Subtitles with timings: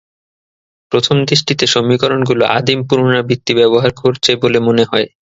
[0.91, 5.07] প্রথম দৃষ্টিতে সমীকরণগুলো আদিম পুনরাবৃত্তি ব্যবহার করছে বলে মনে হয়।